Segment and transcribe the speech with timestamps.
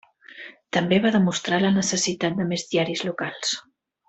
[0.77, 3.55] També va demostrar la necessitat de més diaris locals.